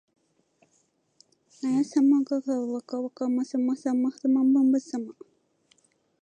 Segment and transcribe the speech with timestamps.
[1.61, 3.93] なやさまばがはわかわなまさまは
[4.43, 5.13] まばさま